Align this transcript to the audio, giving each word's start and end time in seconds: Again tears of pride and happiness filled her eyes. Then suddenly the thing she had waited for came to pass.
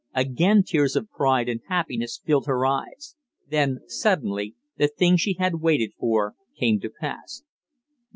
Again 0.15 0.63
tears 0.63 0.95
of 0.95 1.11
pride 1.11 1.47
and 1.47 1.61
happiness 1.67 2.19
filled 2.25 2.47
her 2.47 2.65
eyes. 2.65 3.15
Then 3.47 3.81
suddenly 3.85 4.55
the 4.77 4.87
thing 4.87 5.15
she 5.15 5.33
had 5.37 5.61
waited 5.61 5.91
for 5.93 6.33
came 6.57 6.79
to 6.79 6.89
pass. 6.89 7.43